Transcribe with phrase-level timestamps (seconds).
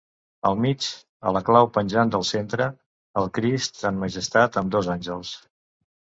[0.49, 0.85] Al mig,
[1.31, 2.65] a la clau penjant del centre,
[3.21, 5.35] el Crist en majestat amb dos àngels.